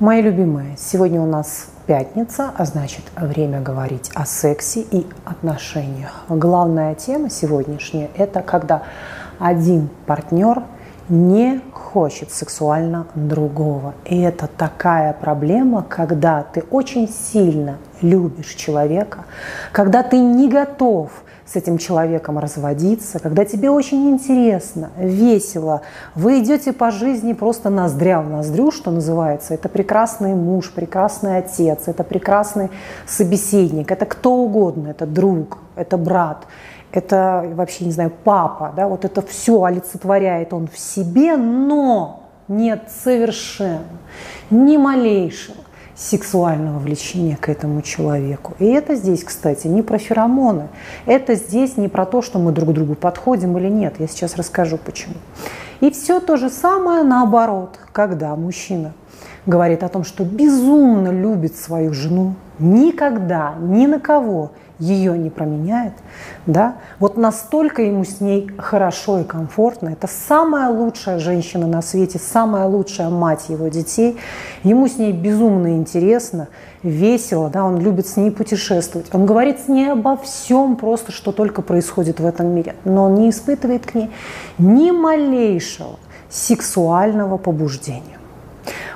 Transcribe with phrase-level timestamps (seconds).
[0.00, 6.22] Мои любимые, сегодня у нас пятница, а значит время говорить о сексе и отношениях.
[6.28, 8.84] Главная тема сегодняшняя– это когда
[9.40, 10.62] один партнер
[11.08, 13.94] не хочет сексуально другого.
[14.04, 19.24] И это такая проблема, когда ты очень сильно любишь человека,
[19.72, 21.10] когда ты не готов–
[21.50, 25.80] с этим человеком разводиться, когда тебе очень интересно, весело,
[26.14, 29.54] вы идете по жизни просто ноздря в ноздрю, что называется.
[29.54, 32.70] Это прекрасный муж, прекрасный отец, это прекрасный
[33.06, 36.46] собеседник, это кто угодно, это друг, это брат,
[36.92, 42.84] это вообще, не знаю, папа, да, вот это все олицетворяет он в себе, но нет
[43.04, 43.84] совершенно
[44.50, 45.56] ни малейшего
[45.94, 48.54] сексуального влечения к этому человеку.
[48.60, 50.68] И это здесь, кстати, не про феромоны.
[51.06, 53.96] Это здесь не про то, что мы друг другу подходим или нет.
[53.98, 55.14] Я сейчас расскажу почему.
[55.80, 58.92] И все то же самое наоборот, когда мужчина
[59.44, 65.94] говорит о том, что безумно любит свою жену, никогда, ни на кого ее не променяет,
[66.46, 69.88] да, вот настолько ему с ней хорошо и комфортно.
[69.88, 74.18] Это самая лучшая женщина на свете, самая лучшая мать его детей.
[74.62, 76.48] Ему с ней безумно интересно,
[76.82, 79.08] весело, да, он любит с ней путешествовать.
[79.12, 82.76] Он говорит с ней обо всем просто, что только происходит в этом мире.
[82.84, 84.10] Но он не испытывает к ней
[84.58, 85.96] ни малейшего
[86.30, 88.18] сексуального побуждения.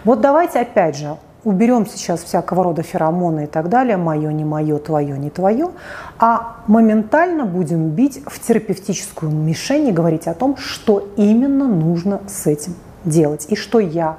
[0.04, 4.78] Вот давайте опять же уберем сейчас всякого рода феромоны и так далее, мое, не мое,
[4.78, 5.70] твое, не твое,
[6.18, 12.46] а моментально будем бить в терапевтическую мишень и говорить о том, что именно нужно с
[12.46, 14.18] этим делать и что я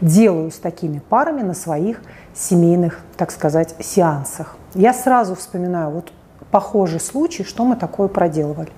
[0.00, 2.00] делаю с такими парами на своих
[2.34, 4.56] семейных, так сказать, сеансах.
[4.74, 6.12] Я сразу вспоминаю вот
[6.50, 8.70] похожий случай, что мы такое проделывали.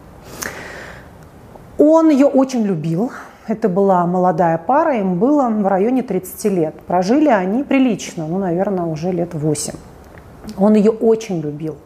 [1.78, 3.10] Он ее очень любил,
[3.46, 6.74] это была молодая пара, им было в районе 30 лет.
[6.86, 9.74] Прожили они прилично, ну, наверное, уже лет 8.
[10.58, 11.76] Он ее очень любил.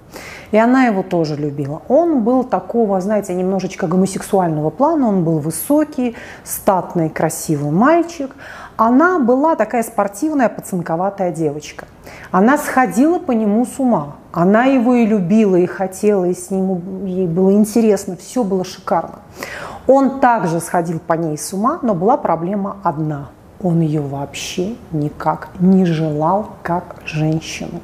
[0.51, 1.83] И она его тоже любила.
[1.89, 5.09] Он был такого, знаете, немножечко гомосексуального плана.
[5.09, 8.35] Он был высокий, статный, красивый мальчик.
[8.81, 11.87] Она была такая спортивная, пацанковатая девочка.
[12.31, 14.15] Она сходила по нему с ума.
[14.31, 18.17] Она его и любила, и хотела, и с ним ей было интересно.
[18.17, 19.19] Все было шикарно.
[19.89, 23.31] Он также сходил по ней с ума, но была проблема одна.
[23.61, 27.81] Он ее вообще никак не желал как женщину.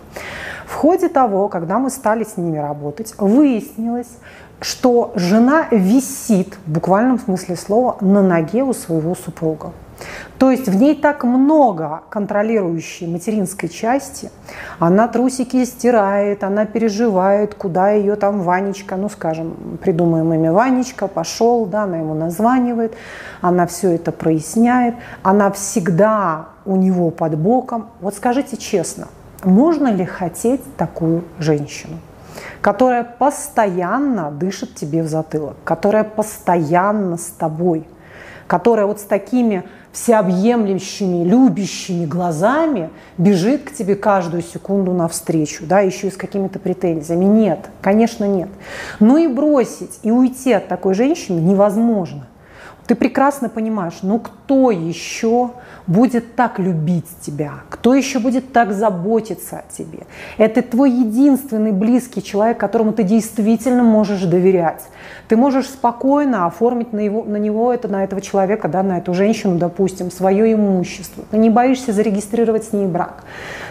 [0.65, 4.19] В ходе того, когда мы стали с ними работать, выяснилось,
[4.61, 9.73] что жена висит, в буквальном смысле слова, на ноге у своего супруга.
[10.39, 14.31] То есть в ней так много контролирующей материнской части.
[14.79, 21.67] Она трусики стирает, она переживает, куда ее там Ванечка, ну скажем, придумаем имя Ванечка, пошел,
[21.67, 22.95] да, она ему названивает,
[23.41, 27.89] она все это проясняет, она всегда у него под боком.
[28.01, 29.09] Вот скажите честно,
[29.43, 31.99] можно ли хотеть такую женщину?
[32.61, 37.87] которая постоянно дышит тебе в затылок, которая постоянно с тобой,
[38.47, 46.09] которая вот с такими всеобъемлющими, любящими глазами бежит к тебе каждую секунду навстречу, да, еще
[46.09, 47.25] и с какими-то претензиями.
[47.25, 48.49] Нет, конечно, нет.
[48.99, 52.27] Но и бросить, и уйти от такой женщины невозможно.
[52.87, 55.51] Ты прекрасно понимаешь, ну кто еще
[55.87, 57.53] будет так любить тебя?
[57.69, 60.01] Кто еще будет так заботиться о тебе?
[60.39, 64.83] Это твой единственный близкий человек, которому ты действительно можешь доверять.
[65.29, 69.15] Ты можешь спокойно оформить на, его, на него, это, на этого человека, да, на эту
[69.15, 71.25] женщину, допустим, свое имущество.
[71.31, 73.25] Ты не боишься зарегистрировать с ней брак.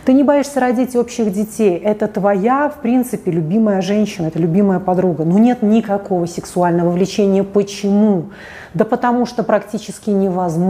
[0.05, 1.77] Ты не боишься родить общих детей.
[1.77, 5.23] Это твоя, в принципе, любимая женщина, это любимая подруга.
[5.23, 7.43] Но нет никакого сексуального влечения.
[7.43, 8.25] Почему?
[8.73, 10.62] Да потому что практически невозможно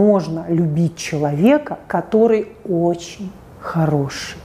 [0.48, 4.36] любить человека, который очень хороший.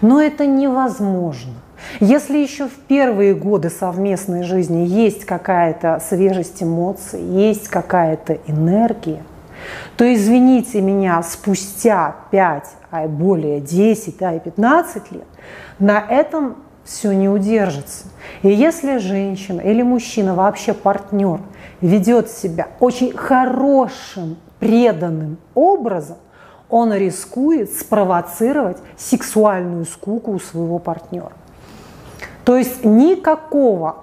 [0.00, 1.54] Но это невозможно.
[2.00, 9.22] Если еще в первые годы совместной жизни есть какая-то свежесть эмоций, есть какая-то энергия,
[9.96, 15.24] то, извините меня, спустя 5, а более 10, да, и 15 лет,
[15.78, 18.06] на этом все не удержится.
[18.42, 21.40] И если женщина или мужчина, вообще партнер,
[21.80, 26.16] ведет себя очень хорошим, преданным образом,
[26.68, 31.32] он рискует спровоцировать сексуальную скуку у своего партнера.
[32.44, 33.96] То есть никакого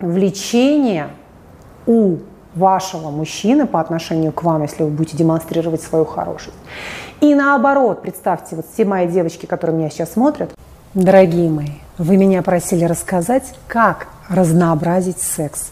[0.00, 1.10] влечения
[1.86, 2.18] у
[2.54, 6.56] вашего мужчины по отношению к вам, если вы будете демонстрировать свою хорошесть.
[7.20, 10.50] И наоборот, представьте, вот все мои девочки, которые меня сейчас смотрят,
[10.94, 11.68] дорогие мои,
[11.98, 15.70] вы меня просили рассказать, как разнообразить секс.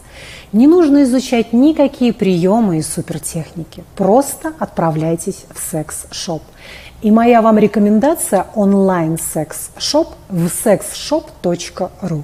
[0.51, 3.83] Не нужно изучать никакие приемы и супертехники.
[3.95, 6.41] Просто отправляйтесь в секс-шоп.
[7.01, 12.23] И моя вам рекомендация– онлайн-секс-шоп в sexshop.ru.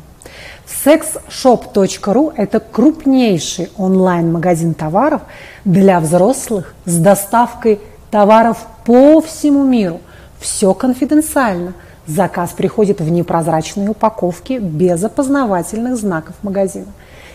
[0.86, 5.22] Sexshop.ru– это крупнейший онлайн-магазин товаров
[5.64, 10.02] для взрослых с доставкой товаров по всему миру.
[10.40, 11.74] Все конфиденциально.
[12.06, 16.92] Заказ приходит в непрозрачной упаковке без опознавательных знаков магазина.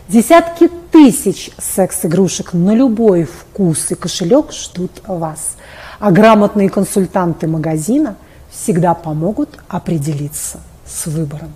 [0.08, 5.56] Десятки тысяч секс-игрушек на любой вкус и кошелек ждут вас.
[5.98, 8.16] А грамотные консультанты магазина
[8.50, 11.52] всегда помогут определиться с выбором.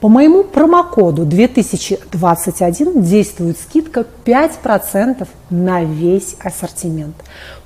[0.00, 7.16] По моему промокоду 2021 действует скидка 5% на весь ассортимент.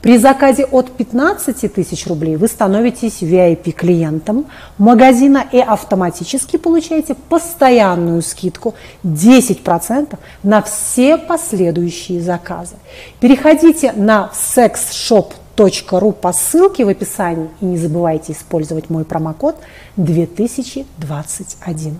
[0.02, 4.46] При заказе от 15 тысяч рублей вы становитесь VIP-клиентом
[4.78, 12.74] магазина и автоматически получаете постоянную скидку 10% на все последующие заказы.
[13.20, 19.54] Переходите на sexshop.ru по ссылке в описании и не забывайте использовать мой промокод
[19.96, 21.96] 2021.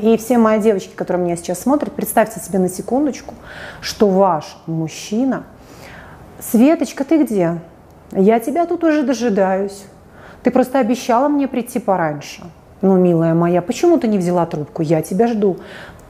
[0.00, 3.34] И все мои девочки, которые меня сейчас смотрят, представьте себе на секундочку,
[3.82, 5.44] что ваш мужчина,
[6.40, 7.60] Светочка, ты где?
[8.10, 9.84] Я тебя тут уже дожидаюсь.
[10.42, 12.42] Ты просто обещала мне прийти пораньше.
[12.80, 14.82] Ну, милая моя, почему ты не взяла трубку?
[14.82, 15.58] Я тебя жду.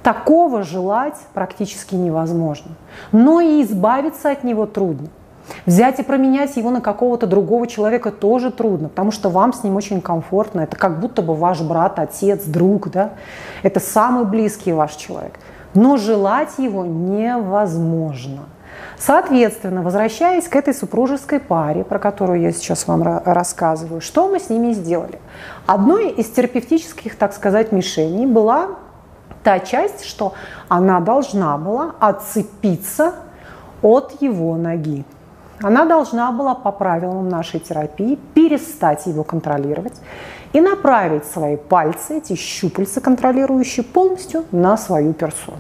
[0.03, 2.71] Такого желать практически невозможно.
[3.11, 5.09] Но и избавиться от него трудно.
[5.67, 9.77] Взять и променять его на какого-то другого человека тоже трудно, потому что вам с ним
[9.77, 10.61] очень комфортно.
[10.61, 13.11] Это как будто бы ваш брат, отец, друг, да?
[13.63, 15.39] Это самый близкий ваш человек.
[15.75, 18.43] Но желать его невозможно.
[18.99, 24.49] Соответственно, возвращаясь к этой супружеской паре, про которую я сейчас вам рассказываю, что мы с
[24.49, 25.19] ними сделали?
[25.67, 28.69] Одной из терапевтических, так сказать, мишеней была
[29.43, 30.35] та часть, что
[30.69, 33.15] она должна была отцепиться
[33.83, 35.05] от его ноги.
[35.63, 39.95] Она должна была по правилам нашей терапии перестать его контролировать
[40.53, 45.59] и направить свои пальцы, эти щупальца контролирующие, полностью на свою персону.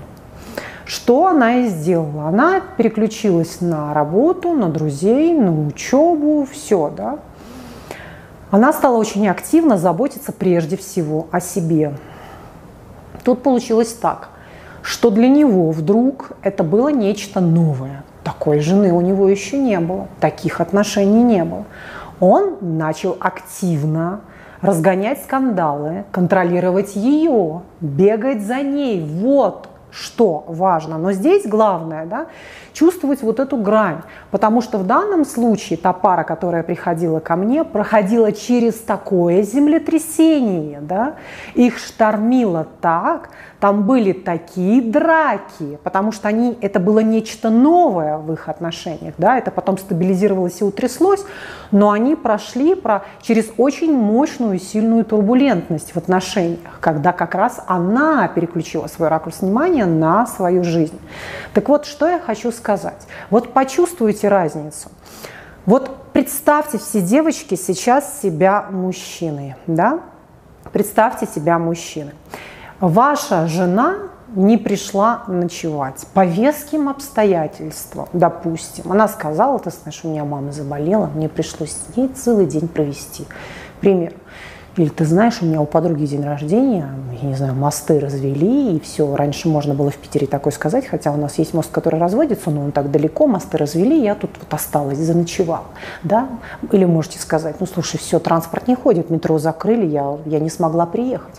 [0.84, 2.24] Что она и сделала?
[2.24, 7.18] Она переключилась на работу, на друзей, на учебу, все, да.
[8.50, 11.94] Она стала очень активно заботиться прежде всего о себе.
[13.24, 14.30] Тут получилось так,
[14.82, 20.08] что для него вдруг это было нечто новое– такой жены у него еще не было,
[20.20, 21.64] таких отношений не было.
[22.20, 24.20] Он начал активно
[24.60, 29.04] разгонять скандалы, контролировать ее, бегать за ней.
[29.04, 30.98] Вот что важно.
[30.98, 32.26] Но здесь главное, да,
[32.72, 34.00] чувствовать вот эту грань.
[34.30, 40.80] Потому что в данном случае та пара, которая приходила ко мне, проходила через такое землетрясение.
[40.80, 41.16] Да?
[41.54, 43.30] Их штормило так,
[43.62, 49.14] там были такие драки, потому что они, это было нечто новое в их отношениях.
[49.18, 49.38] Да?
[49.38, 51.24] Это потом стабилизировалось и утряслось,
[51.70, 57.62] но они прошли про, через очень мощную и сильную турбулентность в отношениях, когда как раз
[57.68, 60.98] она переключила свой ракурс внимания на свою жизнь.
[61.54, 63.06] Так вот, что я хочу сказать.
[63.30, 64.88] Вот почувствуйте разницу.
[65.66, 70.00] Вот представьте все девочки сейчас себя мужчиной, да?
[70.72, 72.14] Представьте себя мужчиной.
[72.82, 73.94] Ваша жена
[74.34, 78.90] не пришла ночевать по веским обстоятельствам, допустим.
[78.90, 83.28] Она сказала, ты знаешь, у меня мама заболела, мне пришлось с ней целый день провести.
[83.80, 84.14] Пример.
[84.76, 86.88] Или ты знаешь, у меня у подруги день рождения,
[87.20, 89.14] я не знаю, мосты развели, и все.
[89.14, 92.62] Раньше можно было в Питере такое сказать, хотя у нас есть мост, который разводится, но
[92.62, 95.66] он так далеко, мосты развели, я тут вот осталась, заночевала.
[96.02, 96.28] Да?
[96.70, 100.86] Или можете сказать, ну слушай, все, транспорт не ходит, метро закрыли, я, я не смогла
[100.86, 101.34] приехать.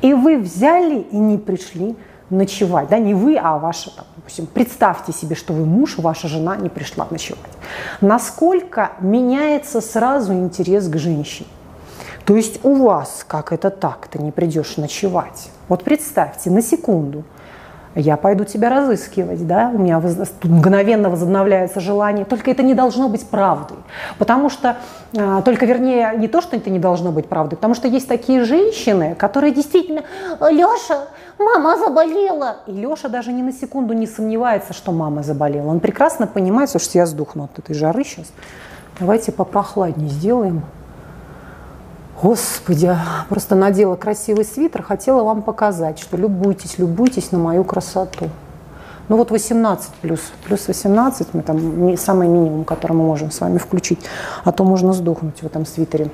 [0.00, 1.94] И вы взяли и не пришли
[2.30, 6.56] ночевать, да, не вы, а ваша, там, допустим, представьте себе, что вы муж, ваша жена
[6.56, 7.42] не пришла ночевать.
[8.00, 11.48] Насколько меняется сразу интерес к женщине?
[12.28, 15.48] То есть у вас, как это так, ты не придешь ночевать?
[15.66, 17.24] Вот представьте, на секунду,
[17.94, 20.14] я пойду тебя разыскивать, да, у меня воз...
[20.42, 23.78] мгновенно возобновляется желание, только это не должно быть правдой,
[24.18, 24.76] потому что,
[25.16, 28.44] а, только вернее, не то, что это не должно быть правдой, потому что есть такие
[28.44, 30.02] женщины, которые действительно,
[30.50, 31.06] Леша,
[31.38, 36.26] мама заболела, и Леша даже ни на секунду не сомневается, что мама заболела, он прекрасно
[36.26, 38.26] понимает, что я сдохну от этой жары сейчас,
[39.00, 40.62] давайте попрохладнее сделаем,
[42.20, 42.96] Господи,
[43.28, 48.28] просто надела красивый свитер, хотела вам показать, что любуйтесь, любуйтесь на мою красоту.
[49.08, 53.58] Ну вот 18 плюс, плюс 18, мы там самый минимум, который мы можем с вами
[53.58, 54.00] включить,
[54.44, 56.10] а то можно сдохнуть в этом свитере.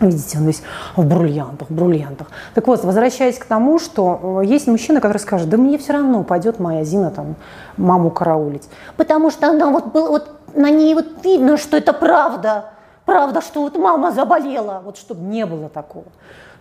[0.00, 0.62] Видите, он весь
[0.96, 2.28] в бриллиантах, в бриллиантах.
[2.54, 6.24] Так вот, возвращаясь к тому, что э, есть мужчина, который скажет, да мне все равно
[6.24, 7.36] пойдет моя Зина там
[7.76, 8.68] маму караулить.
[8.96, 12.71] Потому что она вот, вот на ней вот видно, что это правда.
[13.12, 14.80] Правда, что вот мама заболела.
[14.82, 16.06] Вот чтобы не было такого.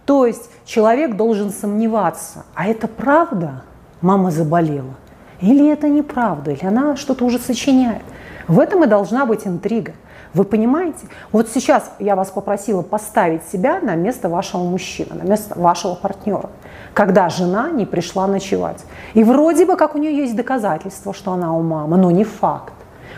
[0.05, 3.63] То есть человек должен сомневаться, а это правда,
[4.01, 4.95] мама заболела?
[5.39, 8.01] Или это неправда, или она что-то уже сочиняет.
[8.49, 9.93] В этом и должна быть интрига.
[10.33, 11.07] Вы понимаете?
[11.31, 16.49] Вот сейчас я вас попросила поставить себя на место вашего мужчины, на место вашего партнера,
[16.93, 18.83] когда жена не пришла ночевать.
[19.13, 22.73] И вроде бы как у нее есть доказательства, что она у мамы, но не факт.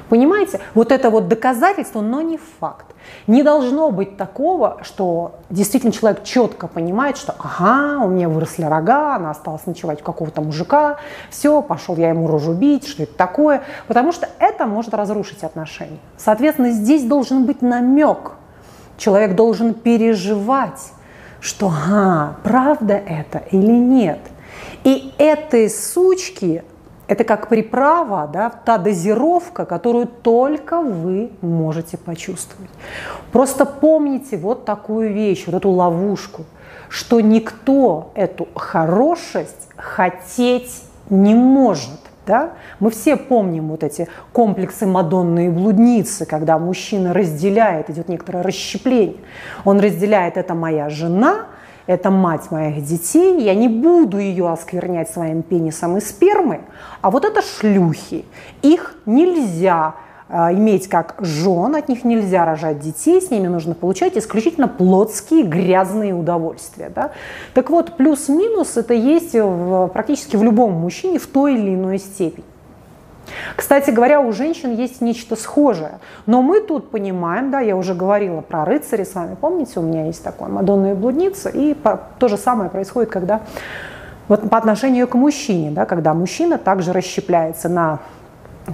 [0.10, 0.60] Понимаете?
[0.74, 2.88] Вот это вот доказательство, но не факт.
[3.28, 9.16] Не должно быть такого, что действительно человек четко понимает, что ага, у меня выросли рога,
[9.16, 10.98] она осталась ночевать у какого-то мужика,
[11.30, 16.00] все, пошел я ему рожу бить, что это такое, потому что это может разрушить отношения.
[16.18, 18.34] Соответственно, здесь должен быть намек.
[18.98, 20.92] Человек должен переживать,
[21.40, 24.20] что ага, правда это или нет.
[24.84, 26.64] И этой сучки
[27.08, 32.72] это как приправа, да, та дозировка, которую только вы можете почувствовать.
[33.32, 36.46] Просто помните вот такую вещь, вот эту ловушку,
[36.90, 42.00] что никто эту хорошесть хотеть не может.
[42.26, 42.52] Да?
[42.80, 49.18] Мы все помним вот эти комплексы Мадонны и блудницы, когда мужчина разделяет, идет некоторое расщепление.
[49.66, 51.48] Он разделяет, это моя жена,
[51.88, 56.62] это мать моих детей, я не буду ее осквернять своим пенисом и спермой,
[57.02, 58.26] а вот это шлюхи.
[58.62, 59.96] Их нельзя
[60.30, 65.44] а, иметь как жен, от них нельзя рожать детей, с ними нужно получать исключительно плотские
[65.44, 66.90] грязные удовольствия.
[66.94, 67.12] Да?
[67.54, 72.46] Так вот, плюс-минус это есть в, практически в любом мужчине в той или иной степени.
[73.56, 76.00] Кстати говоря, у женщин есть нечто схожее.
[76.26, 80.06] Но мы тут понимаем, да, я уже говорила про рыцарей с вами, помните, у меня
[80.06, 81.76] есть такое Мадонна и блудница, и
[82.20, 83.42] то же самое происходит, когда
[84.28, 88.00] вот по отношению к мужчине, да, когда мужчина также расщепляется на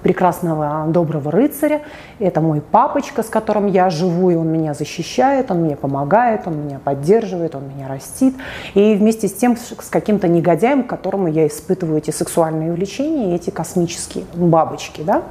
[0.03, 1.81] прекрасного доброго рыцаря.
[2.19, 6.65] Это мой папочка, с которым я живу, и он меня защищает, он мне помогает, он
[6.65, 8.36] меня поддерживает, он меня растит.
[8.74, 13.50] И вместе с тем с каким-то негодяем, к которому я испытываю эти сексуальные увлечения, эти
[13.50, 15.01] космические бабочки.
[15.01, 15.24] Да?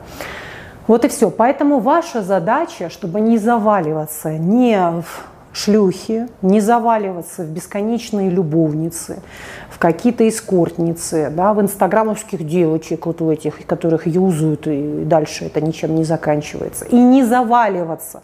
[0.86, 1.30] Вот и все.
[1.30, 9.22] Поэтому ваша задача, чтобы не заваливаться не в шлюхи, не заваливаться в бесконечные любовницы,
[9.70, 15.60] в какие-то эскортницы, да, в инстаграмовских девочек, вот у этих, которых юзают, и дальше это
[15.60, 16.84] ничем не заканчивается.
[16.86, 18.22] И не заваливаться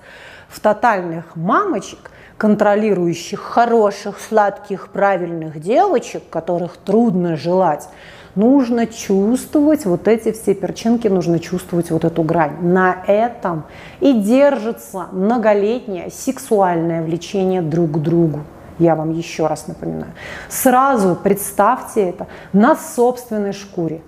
[0.49, 7.89] в тотальных мамочек, контролирующих хороших, сладких, правильных девочек, которых трудно желать,
[8.35, 12.57] нужно чувствовать вот эти все перчинки, нужно чувствовать вот эту грань.
[12.63, 13.65] На этом
[14.01, 18.41] и держится многолетнее сексуальное влечение друг к другу.
[18.79, 20.13] Я вам еще раз напоминаю.
[20.49, 24.03] Сразу представьте это на собственной шкуре.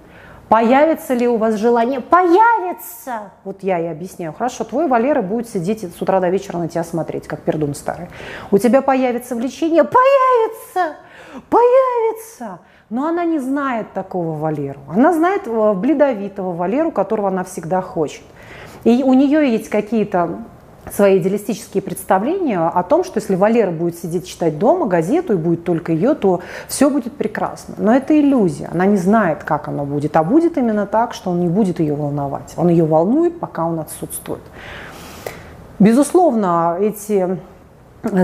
[0.49, 2.00] Появится ли у вас желание?
[2.00, 3.33] Появится!
[3.42, 4.33] Вот я и объясняю.
[4.33, 8.09] Хорошо, твой Валера будет сидеть с утра до вечера на тебя смотреть, как пердун старый.
[8.52, 9.83] У тебя появится влечение?
[9.83, 10.97] Появится!
[11.50, 12.61] Появится!
[12.88, 14.78] Но она не знает такого Валеру.
[14.88, 18.23] Она знает э, бледовитого Валеру, которого она всегда хочет.
[18.85, 20.38] И у нее есть какие-то
[20.93, 25.64] свои идеалистические представления о том, что если Валера будет сидеть читать дома газету и будет
[25.64, 27.75] только ее, то все будет прекрасно.
[27.78, 28.69] Но это иллюзия.
[28.71, 30.16] Она не знает, как оно будет.
[30.16, 32.55] А будет именно так, что он не будет ее волновать.
[32.57, 34.43] Он ее волнует, пока он отсутствует.
[35.81, 37.37] Безусловно, эти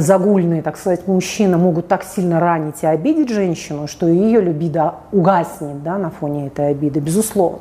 [0.01, 5.83] загульные, так сказать, мужчины могут так сильно ранить и обидеть женщину, что ее любида угаснет
[5.83, 7.61] да, на фоне этой обиды, безусловно.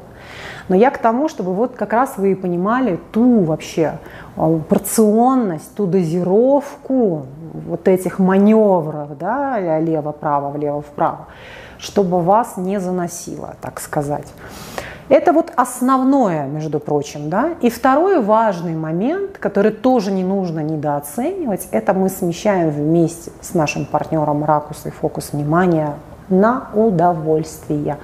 [0.70, 4.00] Но я к тому, чтобы вот как раз вы понимали ту вообще
[4.38, 11.28] а, порционность, ту дозировку вот этих маневров, да, лево-право, влево-вправо,
[11.78, 14.28] чтобы вас не заносило, так сказать.
[15.12, 17.30] Это вот основное, между прочим.
[17.30, 17.56] Да?
[17.60, 23.86] И второй важный момент, который тоже не нужно недооценивать, это мы смещаем вместе с нашим
[23.86, 25.96] партнером ракус и фокус внимания
[26.30, 27.98] на удовольствие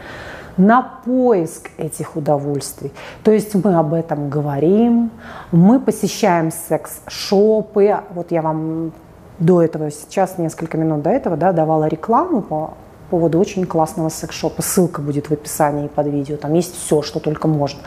[0.57, 2.91] на поиск этих удовольствий.
[3.23, 5.11] То есть мы об этом говорим,
[5.51, 7.99] мы посещаем секс-шопы.
[8.09, 8.91] Вот я вам
[9.37, 12.73] до этого, сейчас несколько минут до этого да, давала рекламу по
[13.07, 14.61] поводу очень классного секс-шопа.
[14.61, 16.37] Ссылка будет в описании под видео.
[16.37, 17.79] Там есть все, что только можно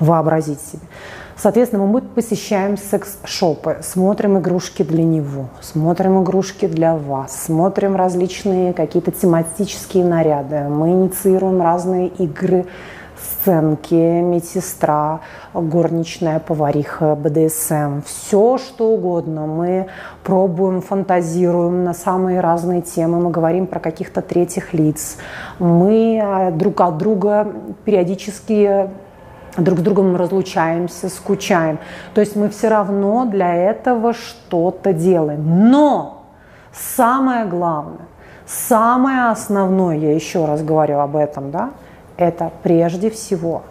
[0.00, 0.82] вообразить себе.
[1.36, 9.12] Соответственно, мы посещаем секс-шопы, смотрим игрушки для него, смотрим игрушки для вас, смотрим различные какие-то
[9.12, 12.66] тематические наряды, мы инициируем разные игры
[13.40, 15.20] сценки, медсестра,
[15.54, 19.46] горничная, повариха, БДСМ, все что угодно.
[19.46, 19.88] Мы
[20.24, 25.18] пробуем, фантазируем на самые разные темы, мы говорим про каких-то третьих лиц.
[25.58, 27.52] Мы э, друг от друга
[27.84, 28.90] периодически
[29.56, 31.78] друг с другом разлучаемся, скучаем.
[32.14, 35.70] То есть мы все равно для этого что-то делаем.
[35.70, 36.26] Но
[36.72, 38.06] самое главное,
[38.46, 41.70] самое основное, я еще раз говорю об этом, да,
[42.18, 43.62] это прежде всего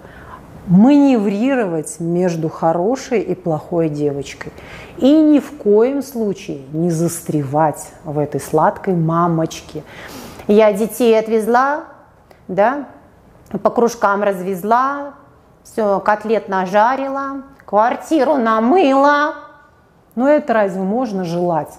[0.65, 4.51] маневрировать между хорошей и плохой девочкой.
[4.97, 9.83] И ни в коем случае не застревать в этой сладкой мамочке.
[10.47, 11.85] Я детей отвезла,
[12.47, 12.87] да,
[13.63, 15.13] по кружкам развезла,
[15.63, 19.35] все, котлет нажарила, квартиру намыла.
[20.15, 21.77] Но это разве можно желать?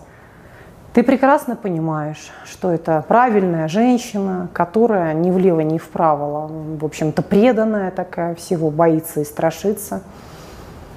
[0.98, 7.92] Ты прекрасно понимаешь, что это правильная женщина, которая ни влево, ни вправо, в общем-то, преданная
[7.92, 10.02] такая, всего боится и страшится.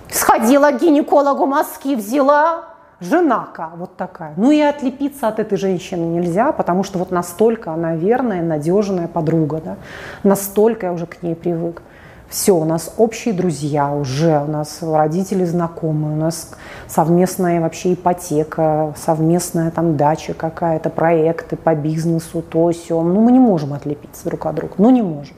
[0.09, 2.63] Сходила к гинекологу мазки, взяла,
[2.99, 4.33] женака вот такая.
[4.37, 9.61] Ну и отлепиться от этой женщины нельзя, потому что вот настолько она верная, надежная подруга,
[9.63, 9.75] да?
[10.23, 11.83] настолько я уже к ней привык
[12.31, 16.51] все, у нас общие друзья уже, у нас родители знакомые, у нас
[16.87, 23.01] совместная вообще ипотека, совместная там дача какая-то, проекты по бизнесу, то все.
[23.01, 25.35] Ну, мы не можем отлепиться друг от друга, ну не можем.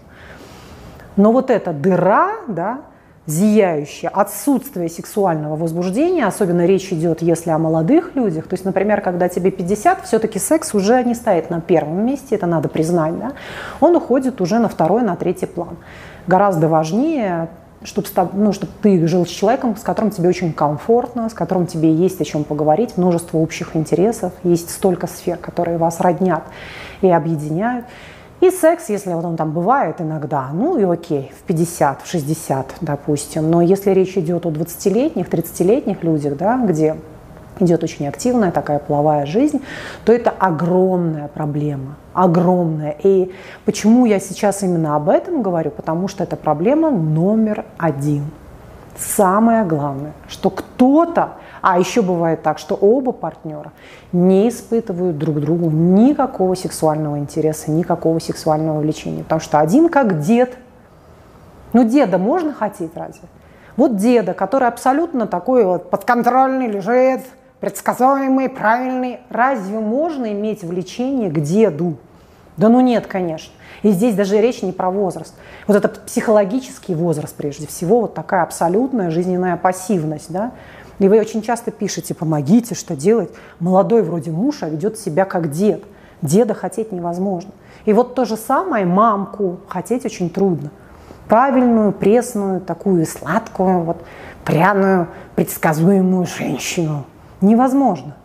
[1.16, 2.82] Но вот эта дыра, да,
[3.26, 9.30] зияющая, отсутствие сексуального возбуждения, особенно речь идет, если о молодых людях, то есть, например, когда
[9.30, 13.32] тебе 50, все-таки секс уже не стоит на первом месте, это надо признать, да,
[13.80, 15.78] он уходит уже на второй, на третий план.
[16.28, 17.48] Гораздо важнее,
[17.84, 21.94] чтобы, ну, чтобы ты жил с человеком, с которым тебе очень комфортно, с которым тебе
[21.94, 26.44] есть о чем поговорить, множество общих интересов, есть столько сфер, которые вас роднят
[27.02, 27.86] и объединяют.
[28.44, 32.76] И секс, если вот он там бывает иногда, ну и окей, в 50, в 60,
[32.82, 33.50] допустим.
[33.50, 36.98] Но если речь идет о 20-летних, 30-летних людях, да, где
[37.62, 39.62] идет очень активная такая половая жизнь,
[40.04, 42.98] то это огромная проблема, огромная.
[43.02, 43.32] И
[43.64, 45.72] почему я сейчас именно об этом говорю?
[45.72, 48.26] Потому что это проблема номер один.
[48.96, 53.72] Самое главное, что кто-то, а еще бывает так, что оба партнера
[54.12, 59.24] не испытывают друг другу никакого сексуального интереса, никакого сексуального влечения.
[59.24, 60.58] Потому что один как дед.
[61.74, 63.28] Ну, деда можно хотеть разве?
[63.78, 67.22] Вот деда, который абсолютно такой вот подконтрольный, лежит,
[67.60, 69.22] предсказуемый, правильный.
[69.30, 71.98] Разве можно иметь влечение к деду?
[72.58, 73.54] Да ну нет, конечно.
[73.82, 75.34] И здесь даже речь не про возраст.
[75.68, 80.52] Вот это психологический возраст прежде всего, вот такая абсолютная жизненная пассивность, да.
[81.00, 83.32] И вы очень часто пишете, помогите, что делать.
[83.60, 85.84] Молодой вроде муж, а ведет себя как дед.
[86.22, 87.52] Деда хотеть невозможно.
[87.86, 90.70] И вот то же самое мамку хотеть очень трудно.
[91.28, 93.98] Правильную, пресную, такую сладкую, вот,
[94.46, 97.06] пряную, предсказуемую женщину–
[97.44, 98.16] невозможно.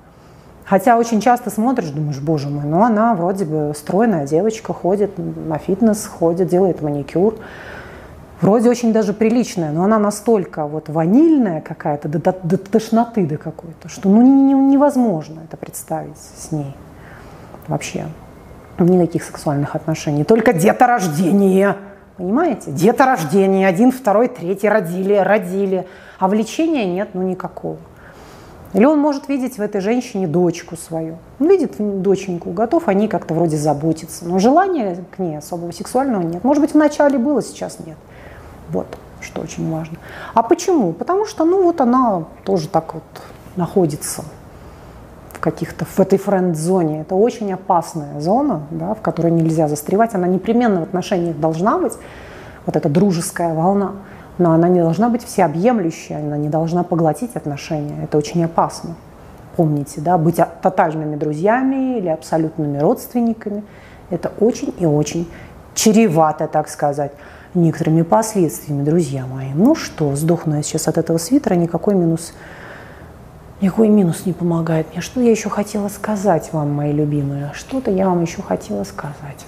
[0.68, 5.56] Хотя очень часто смотришь, думаешь, боже мой, ну она вроде бы стройная девочка, ходит на
[5.56, 7.36] фитнес, ходит, делает маникюр.
[8.42, 13.38] Вроде очень даже приличная, но она настолько вот ванильная какая-то, до, до, до тошноты до
[13.38, 16.76] какой-то, что ну не, невозможно это представить с ней
[17.66, 18.04] вообще.
[18.78, 21.76] Никаких сексуальных отношений, только деторождение.
[22.18, 22.70] Понимаете?
[22.72, 23.66] Деторождение.
[23.66, 25.86] Один, второй, третий родили, родили.
[26.18, 27.78] А влечения нет, ну никакого.
[28.74, 31.16] Или он может видеть в этой женщине дочку свою.
[31.40, 34.26] Он видит доченьку, готов о ней как-то вроде заботиться.
[34.26, 36.44] Но желания к ней особого сексуального нет.
[36.44, 37.96] Может быть, вначале было, сейчас нет.
[38.70, 38.86] Вот,
[39.20, 39.96] что очень важно.
[40.34, 40.92] А почему?
[40.92, 43.02] Потому что, ну, вот она тоже так вот
[43.56, 44.22] находится
[45.32, 47.00] в каких-то, в этой френд-зоне.
[47.00, 50.14] Это очень опасная зона, да, в которой нельзя застревать.
[50.14, 51.94] Она непременно в отношениях должна быть,
[52.66, 53.92] вот эта дружеская волна
[54.38, 58.04] но она не должна быть всеобъемлющей, она не должна поглотить отношения.
[58.04, 58.94] Это очень опасно.
[59.56, 63.64] Помните, да, быть тотальными друзьями или абсолютными родственниками–
[64.10, 65.28] это очень и очень
[65.74, 67.12] чревато, так сказать,
[67.54, 69.48] некоторыми последствиями, друзья мои.
[69.54, 72.32] Ну что, сдохну я сейчас от этого свитера, никакой минус,
[73.60, 75.00] никакой минус не помогает мне.
[75.00, 77.50] Что я еще хотела сказать вам, мои любимые?
[77.54, 79.44] Что-то я вам еще хотела сказать.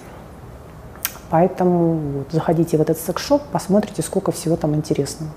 [1.31, 5.31] Поэтому вот, заходите в этот секс-шоп, посмотрите, сколько всего там интересного.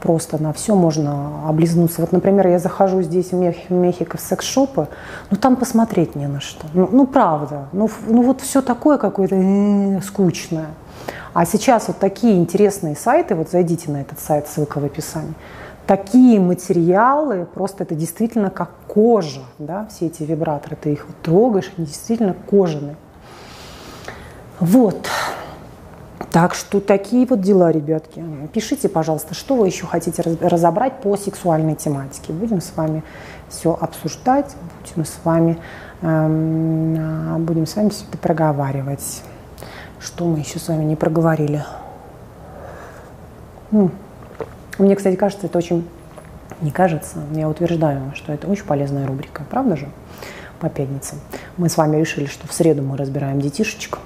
[0.00, 2.00] Просто на все можно облизнуться.
[2.00, 4.88] Вот, например, я захожу здесь в, Мех, в Мехико в секс-шопы,
[5.30, 6.66] ну там посмотреть не на что.
[6.72, 10.68] Ну, ну правда, ну, ну вот все такое какое-то э, скучное.
[11.34, 15.34] А сейчас вот такие интересные сайты, вот зайдите на этот сайт, ссылка в описании,
[15.86, 21.86] такие материалы, просто это действительно как кожа, да, все эти вибраторы, ты их трогаешь, они
[21.86, 22.96] действительно кожаные.
[24.60, 25.08] Вот.
[26.32, 28.22] Так что такие вот дела, ребятки.
[28.52, 32.32] Пишите, пожалуйста, что вы еще хотите разобрать по сексуальной тематике.
[32.32, 33.02] Будем с вами
[33.48, 35.58] все обсуждать, будем с вами,
[36.02, 39.22] эм, будем с вами все это проговаривать.
[40.00, 41.64] Что мы еще с вами не проговорили?
[43.70, 43.90] Ну,
[44.78, 45.86] мне, кстати, кажется, это очень...
[46.60, 49.88] Не кажется, я утверждаю, что это очень полезная рубрика, правда же?
[50.58, 51.20] По пятницам.
[51.56, 53.98] Мы с вами решили, что в среду мы разбираем детишечек,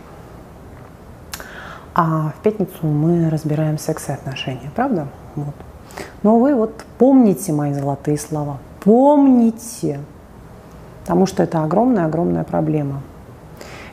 [1.95, 5.09] а в пятницу мы разбираем секс и отношения, правда?
[5.37, 5.55] Вот.
[6.23, 8.59] Но вы вот помните мои золотые слова.
[8.81, 10.01] Помните.
[11.03, 13.03] Потому что это огромная-огромная проблема.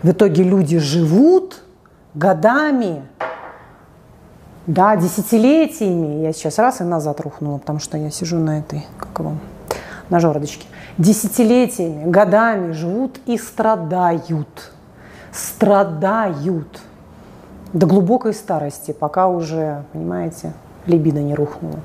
[0.01, 1.61] В итоге люди живут
[2.13, 3.03] годами,
[4.65, 6.23] да, десятилетиями.
[6.23, 9.33] Я сейчас раз и назад рухнула, потому что я сижу на этой, как его,
[10.09, 10.67] на жердочке.
[10.97, 14.71] Десятилетиями, годами живут и страдают.
[15.31, 16.81] Страдают
[17.73, 20.53] до глубокой старости, пока уже, понимаете,
[20.85, 21.79] либидо не рухнуло.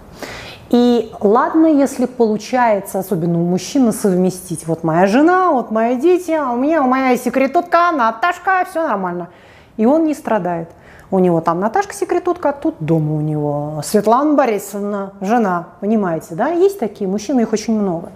[0.71, 4.67] И ладно, если получается, особенно у мужчины, совместить.
[4.67, 9.29] Вот моя жена, вот мои дети, а у меня моя секретутка, Наташка, все нормально.
[9.77, 10.71] И он не страдает.
[11.11, 16.49] У него там Наташка секретутка, а тут дома у него Светлана Борисовна, жена, понимаете, да?
[16.49, 18.13] Есть такие мужчины, их очень много.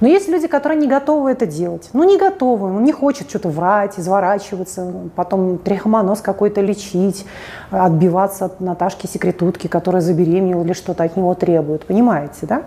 [0.00, 1.90] Но есть люди, которые не готовы это делать.
[1.92, 7.26] Ну, не готовы, он не хочет что-то врать, изворачиваться, потом трихомоноз какой-то лечить,
[7.70, 11.86] отбиваться от Наташки секретутки, которая забеременела или что-то от него требует.
[11.86, 12.62] Понимаете, да?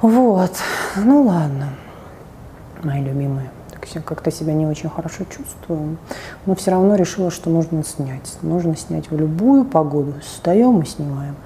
[0.00, 0.52] Вот,
[0.96, 1.68] ну ладно,
[2.82, 3.50] мои любимые
[4.04, 5.98] как-то себя не очень хорошо чувствую,
[6.46, 8.38] но все равно решила, что нужно снять.
[8.42, 10.14] Нужно снять в любую погоду.
[10.22, 11.36] Встаем и снимаем.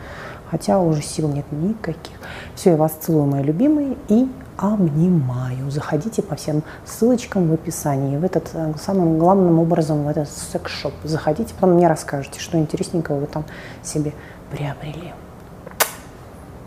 [0.51, 2.17] Хотя уже сил нет никаких.
[2.55, 5.71] Все, я вас целую, мои любимые, и обнимаю.
[5.71, 8.17] Заходите по всем ссылочкам в описании.
[8.17, 10.95] В этот э, самым главным образом в этот секс-шоп.
[11.05, 13.45] Заходите, потом мне расскажете, что интересненького вы там
[13.83, 14.13] себе
[14.51, 15.13] приобрели.